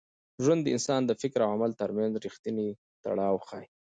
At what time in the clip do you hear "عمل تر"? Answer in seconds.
1.55-1.89